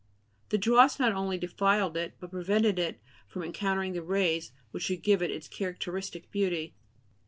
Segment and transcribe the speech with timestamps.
[0.49, 5.03] The dross not only defiled it, but prevented it from encountering the rays which should
[5.03, 6.73] give it its characteristic beauty.